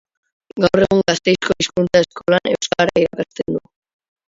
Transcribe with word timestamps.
Gaur 0.63 0.81
egun 0.85 1.03
Gasteizko 1.11 1.57
Hizkuntza 1.63 2.03
Eskolan 2.07 2.51
euskara 2.55 2.99
irakasten 3.05 3.57
du. 3.61 3.63